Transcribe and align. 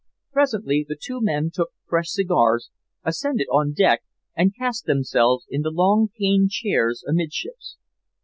"Presently 0.33 0.83
the 0.89 0.97
two 0.99 1.19
men 1.21 1.51
took 1.53 1.73
fresh 1.87 2.09
cigars, 2.09 2.71
ascended 3.03 3.45
on 3.51 3.71
deck, 3.71 4.01
and 4.35 4.57
cast 4.57 4.85
themselves 4.85 5.45
in 5.47 5.61
the 5.61 5.69
long 5.69 6.09
cane 6.17 6.47
chairs 6.49 7.03
amidships. 7.07 7.77